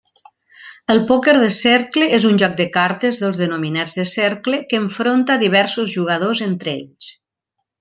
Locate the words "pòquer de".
1.11-1.49